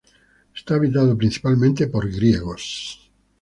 [0.55, 3.11] Está habitado principalmente por griegos.